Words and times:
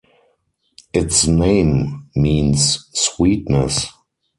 Its 0.93 1.27
name 1.27 2.09
means 2.15 2.87
"sweetness". 2.91 3.85